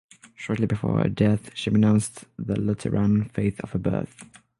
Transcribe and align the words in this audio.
Shortly 0.33 0.65
before 0.65 0.97
her 0.99 1.09
death 1.09 1.51
she 1.55 1.69
renounced 1.69 2.25
the 2.35 2.59
Lutheran 2.59 3.25
faith 3.25 3.59
of 3.59 3.73
her 3.73 3.77
birth. 3.77 4.25